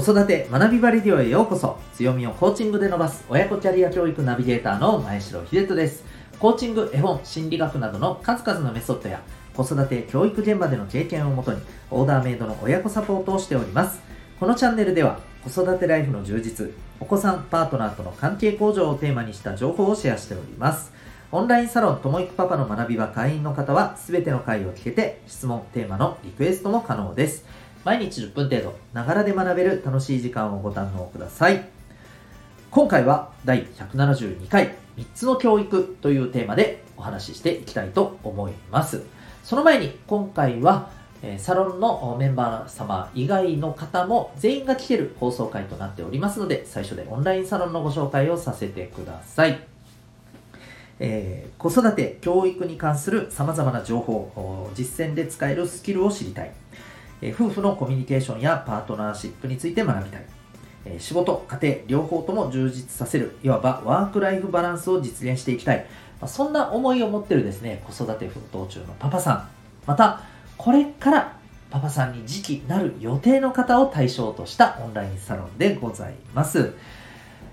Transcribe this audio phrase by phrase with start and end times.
[0.00, 1.78] 子育て学びバレディオへようこそ。
[1.92, 6.04] 強みをコーチングで伸ばす親子キャリア教育ナビゲーターの前城秀人です。
[6.38, 9.20] コーチング、絵本、心理学などの数々のメソッドや
[9.54, 11.60] 子育て教育現場での経験をもとに
[11.90, 14.00] オーダーメイドの親子サポートをしております。
[14.38, 20.94] このチャンネルでは子育てライフの充実お子さんパートナーとの関係向上をテーマにした情報をシェアしております。
[21.30, 27.44] オンラインサロンともいくパパの学び場会員の方は全ての回を聞けて質問、テーマのリクエストも可能です。
[27.84, 31.64] 毎日10分程度ながらで学べる楽しい時間をご堪能ください。
[32.70, 39.02] 今回は第172回3つの教育というテーマでお話ししていきたいと思います。
[39.42, 40.90] その前に今回は
[41.38, 49.58] サロンのメンバー様以外の方も全員が聞ける放送回となっておりますので最初でオンラインサロンのご紹介をさせてください。
[51.02, 56.52] えー、子育て教育に関する様々な情報実践で使えるスキルを知りたい。
[57.22, 60.24] え夫婦のコミュニケーションやパートナーシップについて学びたい、
[60.84, 65.86] え仕事、家庭、両方とも充実させる、いわばワークライフバランスを実現していきたい、
[66.20, 69.48] まそんな思いを持ってるですね、子育て奮闘中のパパさん、
[69.86, 70.22] また、
[70.56, 71.36] これから
[71.70, 76.74] パパさんに時期なる予定の方を対象としたオンラインサロンでございます。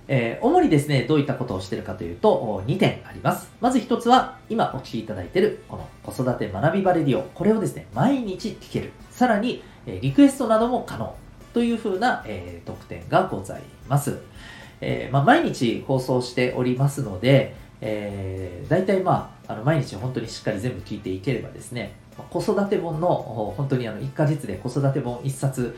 [0.07, 3.51] えー、主にですね、どういったことをしているかというと、2点あります。
[3.59, 7.23] まず1つは、今お聞きいただいている、この子育て学びバレディオ。
[7.23, 8.91] これをですね、毎日聞ける。
[9.11, 11.15] さらに、えリクエストなども可能。
[11.53, 14.19] というふうな、えー、特典がございます。
[14.79, 21.95] えー、まあ、毎日放送しておりますので、えー、大体まあ、あの毎日本当にしっかり全部聞いていければですね、
[22.29, 25.75] 子育て本の本当にあの1ヶ月で子育て本1冊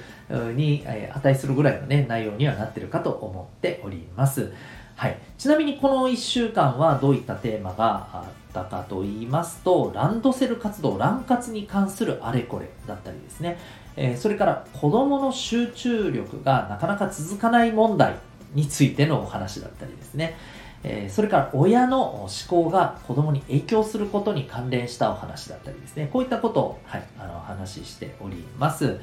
[0.56, 4.52] に値するぐらいの、ね、内容にはなってるかと思っております。
[4.96, 13.58] はい、ちなみにこの1週間はどういったテーマがあったかと言いますと、ランドセル活動、ラン活に関するあれこれだったりですね、
[13.96, 18.16] えー、それから子供の集中力がなかなか続かない問題
[18.54, 20.36] についてのお話だったりですね、
[20.84, 29.00] えー、それから親の思考が子供に影響することに関連したお話だったりですね、こういったことを、はい、あの話しております。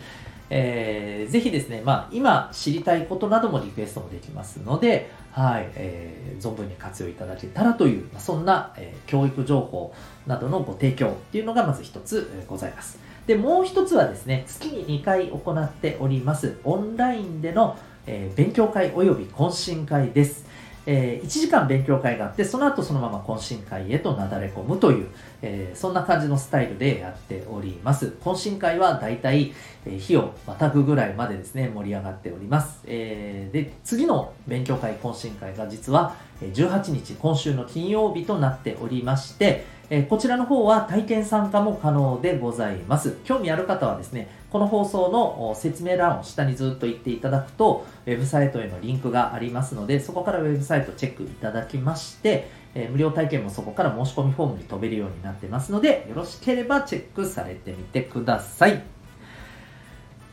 [0.49, 9.93] えー、ぜひですね、まあ、今知りたいことなどもリクエストもできますので、はい、えー、存分に活用いただけたらという、まあ、そんな、えー、教育情報
[10.27, 12.99] などのご提供っていうのがまず一つ、え、ございます。
[13.27, 17.77] で、もう一つはですね、月に2回行っております、オンラインでの、
[18.07, 20.47] えー、勉強会及び懇親会です。
[20.87, 25.09] えー、1時間勉強会があって、その後そのまま懇親会へとなだれ込むという、
[25.43, 28.15] えー、そんな感じのスタイルでやっております。
[28.23, 29.53] 懇親会はだいたい、
[29.85, 32.83] えー、日をまたぐぐらいまでですね、盛り上がっております。
[32.87, 43.19] えー、で、次の勉強会懇親会が実は18日、今週の金曜日となっておりまして、えこちらの方は体験参加も可能でございます。
[43.25, 58.83] 興味ある方はですね、この放送の説明欄を下にずっと言っていただくと、ウェブサイトへのリンクがありますので、そこからウェブサイトチェックいただきまして、え無料体験もそこから申し込みフォームに飛べるようになってますので、よろしければチェックされてみてください。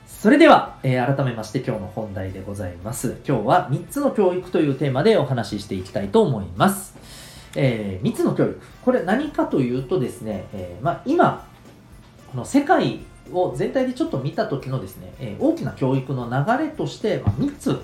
[0.07, 3.17] それでは、えー、改めまして今日の本題でございます。
[3.27, 6.95] 今日は3つの教育というテーマでお話ししていきたいと思います。
[7.57, 8.61] えー、3つの教育。
[8.85, 11.45] これ何かというとですね、えー、まあ、今、
[12.31, 13.01] この世界
[13.31, 17.81] を全体でちょっと見た時のですね、えー、大きな教育の流れとして、まあ、3つ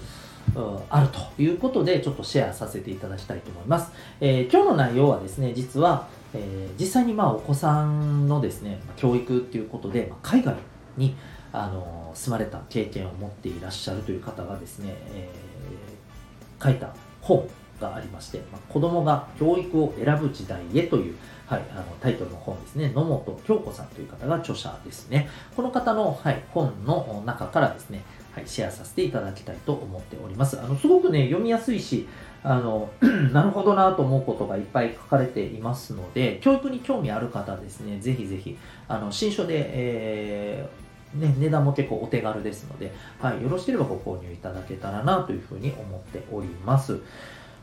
[0.89, 3.91] あるということで、ちょっとシェアさせていただきたいと思います。
[4.19, 10.55] え今日の内容はですね、実は、え実際にまあお子さんのですね、教育っていうことで、まあ、海外
[10.97, 11.16] に
[11.51, 15.29] あの住まれた経験を持っていらっしゃるという方がですね、え
[16.61, 17.47] 書いた本
[17.79, 21.16] がありまして、まあ、子供が教育を選ぶ時代へという、
[21.47, 25.29] はい、あのタイトルの本ですね、野本京子さんという方が著者ですね。
[25.56, 28.03] この方の、はい、本の中からですね、
[28.34, 30.59] はい、シェアさせていただきたいと思っております。
[30.59, 32.07] あのすごくね、読みやすいし、
[32.44, 32.89] あの
[33.34, 38.57] なるほどなと思うことがいっぱい書かれていますので、教育に興味ある方ですね、ぜひぜひ、
[38.88, 47.00] あの新書で、えーね、値段も結構お手軽ですので、はい、よろしければご購入いただけたらなというふうに思っております。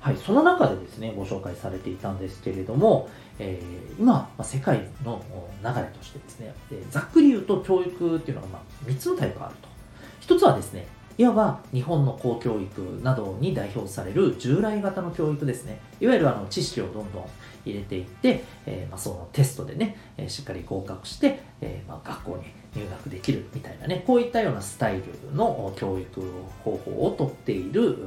[0.07, 3.09] はい、その中でですね、ご紹介されていたんですけれども、
[3.41, 5.21] えー、今、ま、世界の
[5.65, 10.33] 流れとしてですね、えざっくり言うと教育っていうのが、まあ、3つのタイプがあると。
[10.33, 10.87] 1つはですね、
[11.19, 15.81] いわば日本の公教育などに代表される従来型の教育ですね。
[15.99, 17.25] いわゆるあの知識をどんどん
[17.65, 22.45] 入れていって、えー、ま、そのテストでね、えしっかり合格して、えー、ま、学校に
[22.81, 26.23] 入学できるみたいなね、こういったようなスタイルの教育
[26.63, 27.99] 方法をとっている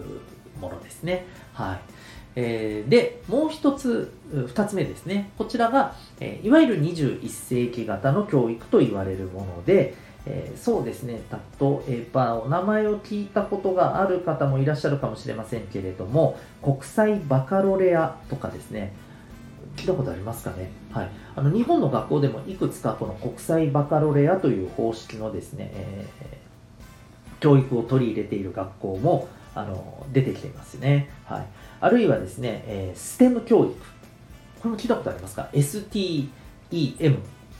[0.59, 1.25] ものですね。
[1.53, 1.79] はい。
[2.35, 5.31] えー、で、もう一つ、二つ目ですね。
[5.37, 9.95] こちらが、えー、いわゆる21世紀型の教育と言われるもので、
[10.25, 11.21] えー、そうですね、
[11.59, 18.93] 例えば、お名前を聞いたことがある方もいらっしゃるかもしれませんけれども、国際バカロレアとかですね、
[19.79, 31.45] 聞いたことありますかね、はい、あの日本の学校でもいくつかこの国際バカロレアという方式のですね、えー、教育を取り入れている学校もあの出てきていますね、はい、
[31.81, 33.75] あるいはですね、えー、STEM 教育こ
[34.65, 36.29] れも聞いたことありますか ?STEM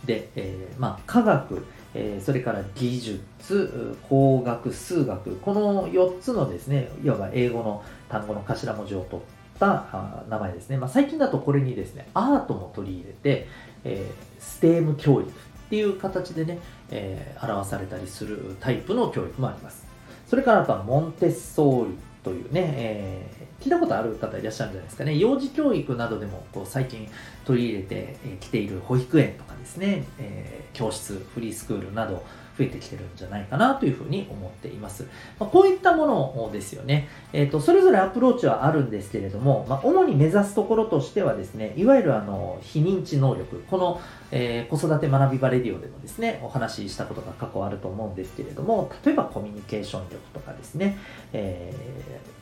[0.06, 9.26] で、えーまあ、科学えー、それから技術、工学、数学、この4つのですね、いわば英語の単語の頭文字を取っ
[9.60, 10.78] た名前ですね。
[10.78, 13.48] まあ、最近だとこれにですね、アートも取り入れて、
[13.84, 15.34] えー、ステーム教育っ
[15.70, 16.60] ていう形でね、
[16.92, 19.89] えー、表されたりするタイプの教育もあります。
[20.30, 25.18] それからあとはモンテッソーリというね、えー、聞いたことある方いらっしゃるんじゃないですかね。
[25.18, 27.10] 幼児教育などでもこう最近
[27.46, 32.24] 取り入れてきている保育園とかですね、えー、教室、フリースクールなど、
[32.60, 35.08] 増えてきてるんじゃないかなというふうに思っています。
[35.40, 37.08] まあ、こういったものですよね。
[37.32, 44.02] えっ、ー、と、それぞれアプローチはあるんですけれども、まあ、主に目指すところとしてはですね、いわゆるあの、非認知能力、この、
[44.32, 50.98] えー、子育て学びバレディオでもですね、お話ししたことが過去あると思うんですけれども、例えばコミュニケーション力とかですね、
[51.32, 51.74] え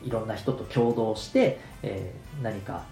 [0.03, 2.11] ー、いろんな人と共同して、え
[2.41, 2.83] 何か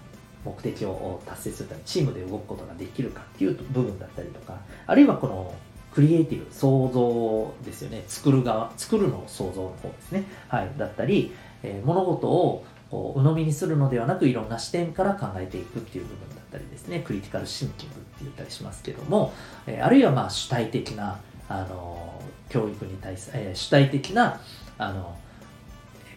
[0.44, 5.52] 目的を達成するためにチームで動くことができるかっていう部分だったりとか、あるいはこの
[5.96, 8.04] クリエイティブ、創造ですよね。
[8.06, 10.24] 作る側、作るの創造の方ですね。
[10.46, 10.70] はい。
[10.76, 11.32] だったり、
[11.62, 17.00] えー、物事をこう鵜呑みにするのではなくいろんな視点から考えていくっていう部分だったりですね。
[17.00, 19.32] クリティカルシンキングって言ったりしますけども、
[19.66, 22.20] え、あるいはまあ主体的な、あの
[22.50, 24.38] 教育に対する、え、主体的な、
[24.76, 25.16] あの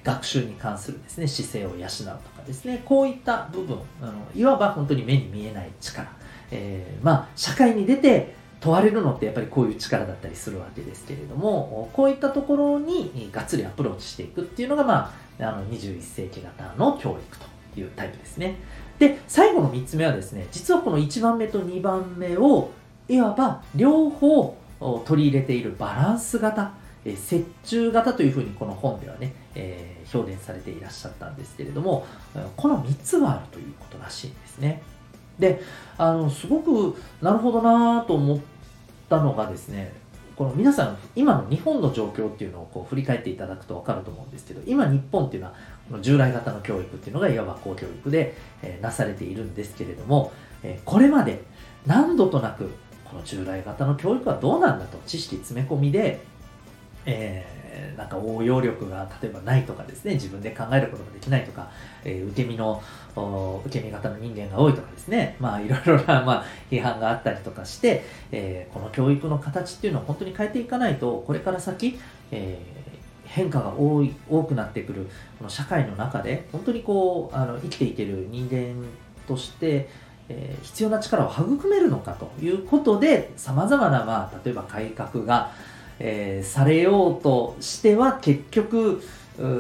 [0.03, 6.05] 学習に関するですね、姿勢を養うとかですね、こういった部分、あのいわば本当に目に見えない力、
[6.51, 18.55] えー、まあ、社会に出て問われるのってやっぱりこういう力だったりするわけですけれども、こういったところにがっつりアプローチしていくっていうのが、まあ、あの21世紀型の教育というタイプですね。
[18.99, 22.71] で、最後の3つ目はですね、実はこの1番目と2番目を、
[23.07, 24.55] いわば両方
[25.05, 26.73] 取り入れているバランス型、
[27.05, 32.05] え折衷型というふうにこの本ではね、えー、表現されていらっしゃったんですけれども、
[32.57, 34.83] この3つがあるということらしいんですね。
[35.39, 35.61] で
[35.97, 38.39] あのすごくなるほどなと思っ
[39.09, 39.93] たのがですね
[40.35, 45.55] この皆さん今の日本の状況っていうのをこう振り返っていただくと分かると思うんですけど今日本っていうのは
[45.89, 50.31] この従来型の教育っていうのがいわば公教育で、え、なされているんですけれども、
[50.63, 51.41] え、これまで
[51.85, 52.69] 何度となく
[53.03, 56.21] この従来型の教育はどうなんだと知識詰め込みで、
[57.05, 61.69] えーえー、なんか応用力が例えばないとかですね、自分で考えることができないとか、
[62.03, 62.81] えー、受け身の、
[63.65, 71.99] 受け身型の人間が多いとかですね、まあいろいろな、まあ、批判があったりとかして、えー、この教育の形っていうのを本当に変えていかないと、これから先、
[72.31, 72.59] え、
[73.25, 75.07] 変化が多い、多くなってくる、
[75.37, 78.83] この社会の中で、本当にこう、あの、生きていける人間
[79.27, 79.87] として、
[80.29, 85.51] えー、必要な力を育めるのかということで、様々な、まあ、例えば改革が、
[85.99, 89.03] えー、されようとしては結局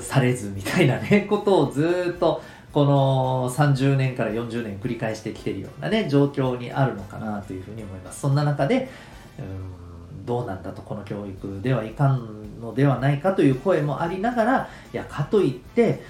[0.01, 2.41] されずみたいなね ことをずっと
[2.73, 8.21] この30年から40年繰り返してきてるようなね状況にあるのかなというふうに思います。
[8.21, 8.89] そんな中で
[9.37, 16.03] うんどうなんだとこの教育ではいかんのではないかという声もありながらいやかといって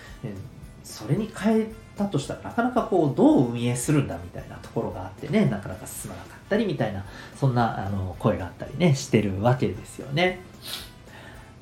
[0.84, 1.68] それに変え
[2.00, 10.40] たとしたらなかなかこうどう運営するんだみたいなところがあってねなかなか進まなかったりみたいなそんなあの声があったりねしてるわけですよね。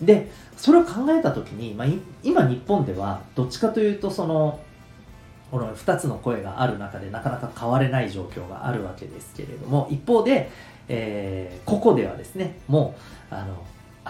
[0.02, 1.88] でそれを考えた時に、まあ、
[2.24, 4.60] 今日本ではどっちかというとその
[5.50, 10.52] この2つの声がある中でなかなか変われない状況があるわけですけれども一方で、
[10.88, 12.96] えー、ここではですねも
[13.32, 13.64] うあの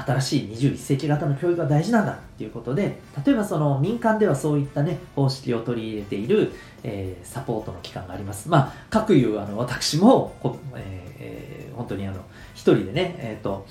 [0.06, 6.52] 新しい21世紀型の教育が大事なんだっていうことで例えばその民間ではそういったね方式を取り入れている、
[6.84, 8.50] えー、サポートの機関があります。
[8.50, 10.36] まあ各いうあの私も
[10.76, 12.22] えー、本当にあの
[12.54, 13.66] 一人でねえっ、ー、と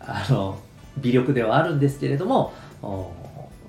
[0.00, 0.58] あの
[0.98, 2.52] 微力ではあるんですけれども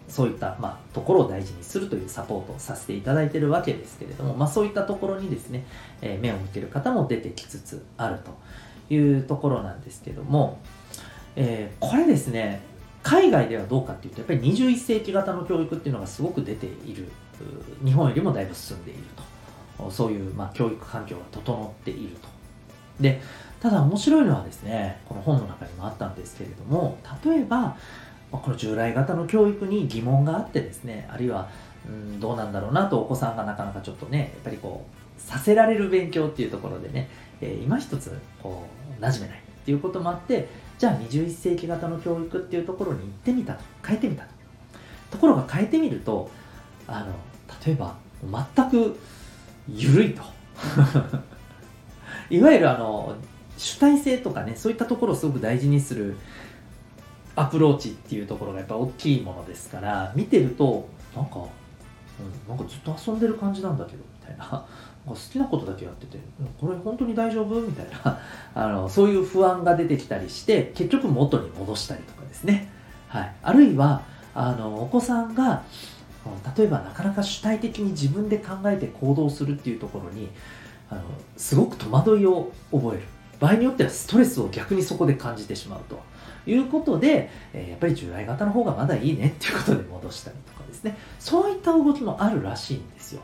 [0.10, 5.65] そういった、まあ、ところを大事にするというサポートをさせていただいているわけですけれども、まあ、そういったところにですね、
[6.01, 10.60] え目を向ける方も出てきつつあるというところなんですけども、
[11.35, 12.61] えー、これですね
[13.01, 17.11] 海外ではどうかっていうとやっぱり21世紀型の教育っていうのがすごく出ている
[17.83, 19.23] 日本よりもだいぶ進んでいると。
[19.89, 22.27] そういう、まあ、教育環境が整っていると。
[22.99, 23.21] で
[23.59, 27.75] ただ面白いのはですねこの本の中にもあったんですけれども例えば
[28.31, 31.49] この従来型の教育に疑問があってですねあるいは
[31.87, 37.09] うんどうなんだろうなとお子さんがなかなかちょっとねやっぱりこうさせられる勉強っていうところでね、
[37.41, 38.67] えー、今一つこ
[38.99, 43.63] う馴染めないっていうこともあってじゃあ21世紀型の教育っていうところに行ってみたと。
[43.86, 44.30] 変えてみたと。
[45.12, 46.32] ところが変えてみると
[46.88, 47.13] あの
[47.65, 47.96] 例えば
[48.56, 49.00] 全く
[49.68, 50.24] 緩いと。
[52.30, 53.15] いわゆるあの
[53.58, 56.18] 主体性とかねそういったところをすごく大事にする
[57.36, 64.65] アプローチっていうところがやっぱ大きいものですから見てるとなんか、うん、なんかずっと遊んでる感じなんだけどみたいな。
[65.05, 66.17] 好きなことだけやってて
[66.60, 67.60] これ本当に大丈夫？
[67.62, 68.19] みたいな。
[68.55, 72.69] あのそういう不安が出てきたりして結局元に戻したりとかですね、
[73.10, 75.63] はい、あるいはあのお子さんが
[76.55, 80.29] 例えばなかなか主体的に自分で考えて行動するっていうところに
[80.89, 81.01] あの
[81.36, 83.03] すごく戸惑いを覚える。
[83.39, 86.00] 場合によってはストレスを逆にそこで感じてしまうと。
[86.45, 90.98] いうことで、え、やっぱり従来型の方がまだいいねっていうことで戻したりとかですね。
[91.19, 93.22] そういった動きもあるらしいんですよ。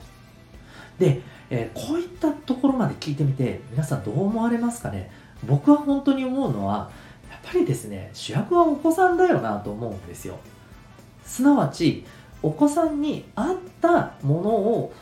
[0.98, 5.10] で、えー、こういったところまで聞いてみて皆さんどう思われますかね？
[5.46, 6.91] 僕は本当に思うのは
[7.29, 10.38] やっぱりですね主役はお子さんだよなと思うんですよ
[11.24, 12.06] すなわち
[12.41, 14.94] お子さんに合ったものを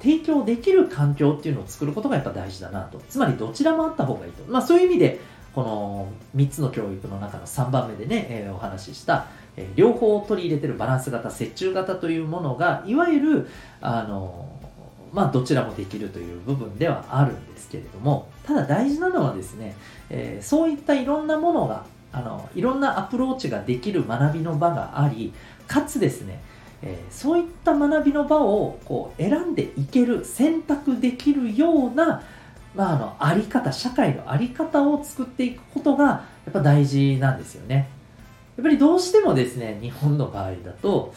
[0.00, 3.00] 提供できる環境っていうのを作ることがやっぱ大事だなと。
[3.08, 4.44] つまりどちらもあった方がいいと。
[4.50, 5.20] まあそういう意味で、
[5.54, 9.26] この3つの教育の中の3番目でね、えー、お話しした、
[9.56, 13.48] えー、両方を取り入れてるバランス型、折衷型というものが、いわゆる、
[13.80, 14.59] あの、
[15.12, 19.74] まあどちらもできるという部分ではあるんですけれども、ただ大事なのはですね、
[20.08, 25.32] えー、そういったいろんなものが、あの、いろんなアプローチができる学びの場があり、
[25.66, 26.40] かつですね、
[26.82, 32.22] えー、そういった学びの場をこう選んでいける選択できるような、
[32.74, 37.88] まあ、あのあり方社会のあり方を作っていくことがやっぱ大事なんですよね。
[38.56, 41.14] やっぱりどうしてもですね日本の場合だと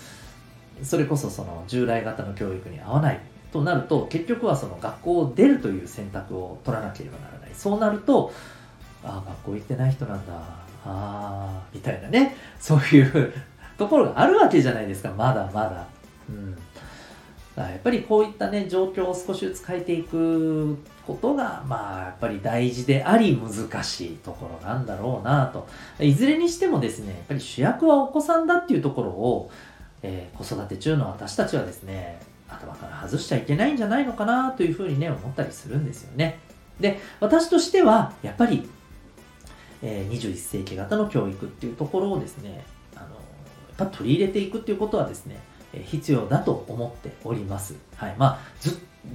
[0.81, 3.19] それこそその従来型の教育に合わない。
[3.53, 8.33] となると結局はその学校を出るという選択を取らなければならないそうなると
[9.03, 10.43] ああ学校行ってない人なんだあ
[10.85, 13.33] あみたいなねそういう
[13.77, 15.87] ところがあるわけじゃないですか、まだまだ。
[16.29, 16.55] うん。
[17.55, 25.67] だやっぱりこういったね、状況を少しずつ変えていくことが、まあ、やっぱり大事であり難しいところなんだろうなと。
[25.99, 29.51] いずれにしてもですね、やっぱり主役はお子さんだっていうところを、
[30.01, 32.19] えー、子育て中の私たちはですね、
[32.53, 36.39] 頭から外しちゃいけないんじゃないのかなというふうにね、思ったりするんですよね。
[36.79, 38.69] で、私としては、やっぱり、
[39.81, 45.37] え、21世紀型の教育っていうところをですね、あの、やっぱ取り入れていくっていうことはですね、
[45.73, 47.75] え必要だと思っております。
[47.95, 48.15] はい。
[48.17, 48.39] まあ、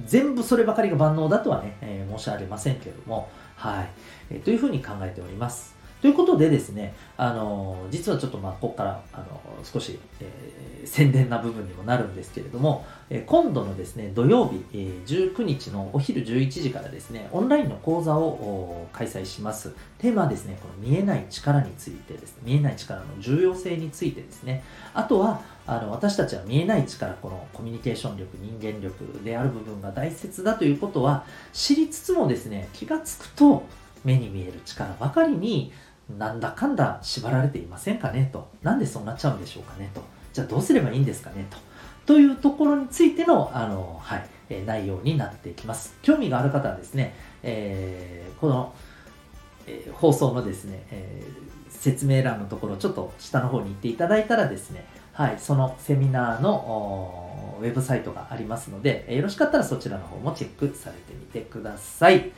[0.05, 3.89] 全部そればかりが万能だとはね、えー、申し上げませんけれども、はい、
[4.31, 5.78] えー、というふうに考えております。
[6.01, 9.25] ということでですね、あの実はちょっとまあここからあの
[9.65, 19.73] 少し、えー、宣伝な部分にもなるんですけれども、えー、今度のですね土曜日、えー、19日のお昼11時からですねオンラインの講座を開催します。
[19.97, 24.63] テーマはですねこの見えない力についてですね見えない力の重要性についてですね。
[24.93, 33.63] あとはあの私たちは見えない力このコミュニケーション力人間力である部分が大切だということは知りつつもですね気がつくと
[34.03, 35.71] 目に見える力ばかりに
[36.17, 38.49] なんだかんだ縛られていませんかねと。
[38.63, 40.01] なんでそうなっちゃうんでしょうかねと。
[40.33, 41.57] じゃあどうすればいいんですかねと。
[42.05, 45.95] というところについての、あの、はい、え、内容になっていきます。
[46.01, 47.13] 興味がある方はですね、
[47.43, 48.73] えー、この、
[49.67, 51.49] えー、放送のですね、えー
[51.79, 62.31] 説明欄のところ、ちょっと下の方に行っていただいたらですね、はい、そのセミナーのウェブサイトがありますので、よろしかったらそちらの方もチェックされてみてください。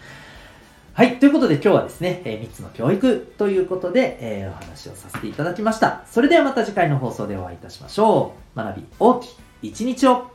[1.02, 1.18] はい。
[1.18, 6.06] ということで今日はですね、えー、3つの教育ということで、えー、お話をさせていただきました。
[6.06, 8.56] それではまた次回の放送でお会いいたしましょう。
[8.56, 9.26] 学び大き
[9.64, 10.30] い一日を